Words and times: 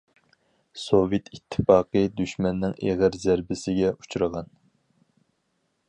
سوۋېت 0.83 1.29
ئىتتىپاقى 1.37 2.03
دۈشمەننىڭ 2.21 2.75
ئېغىر 2.87 3.19
زەربىسىگە 3.27 3.93
ئۇچرىغان. 3.99 4.51